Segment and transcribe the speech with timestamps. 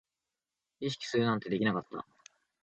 [0.79, 2.03] 意識するなんてできなかった